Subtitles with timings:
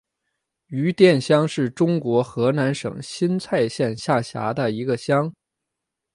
[0.65, 5.31] 余店乡是中国河南省新蔡县下辖的一个乡。